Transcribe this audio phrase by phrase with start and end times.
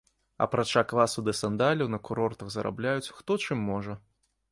[0.43, 3.93] Апрача квасу ды сандаляў на курортах зарабляюць, хто чым можа.